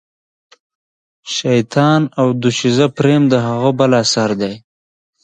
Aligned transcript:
شیطان 1.35 2.01
او 2.19 2.27
دوشیزه 2.41 2.85
پریم 2.97 3.23
د 3.29 3.33
هغه 3.47 3.69
بل 3.79 3.91
اثر 4.03 4.29
دی. 4.41 4.53